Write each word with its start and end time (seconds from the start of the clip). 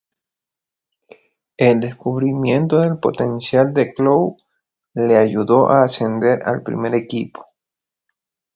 El 1.57 1.79
descubrimiento 1.79 2.79
del 2.79 2.97
potencial 2.97 3.71
de 3.71 3.93
Clough 3.93 4.35
le 4.95 5.15
ayudó 5.15 5.69
a 5.69 5.83
ascender 5.83 6.39
al 6.43 6.63
primer 6.63 6.95
equipo. 6.95 7.45